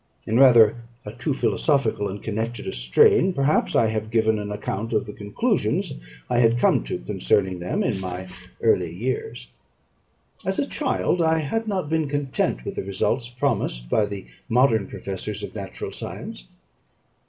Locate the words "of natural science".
15.43-16.47